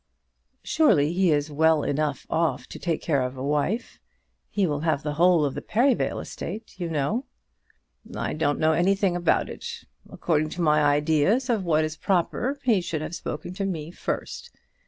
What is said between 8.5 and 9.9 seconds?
know anything about it.